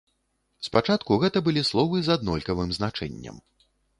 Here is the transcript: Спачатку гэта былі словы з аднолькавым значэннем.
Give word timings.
Спачатку 0.67 1.17
гэта 1.25 1.43
былі 1.49 1.63
словы 1.71 2.01
з 2.07 2.15
аднолькавым 2.17 2.73
значэннем. 2.81 3.37